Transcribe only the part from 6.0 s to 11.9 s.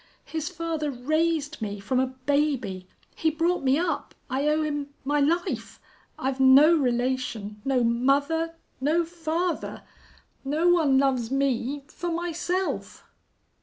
I've no relation no mother no father! No one loves me